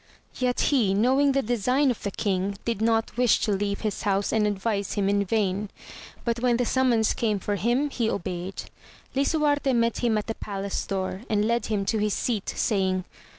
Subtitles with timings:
[0.33, 4.33] Yet he knowing the design of the king, did not wish to leave his house,
[4.33, 5.69] and advise him in vain.
[6.25, 8.63] But when the summons came for him, he obeyed.
[9.13, 13.03] Lisuarte met him at the palace door, and led him to his seat sajdng.